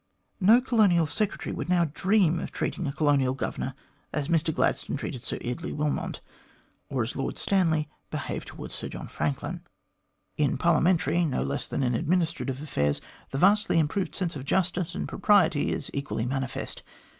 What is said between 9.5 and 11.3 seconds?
ERROR OF MR GLADSTONE'S 173 lin. In Parliamentary,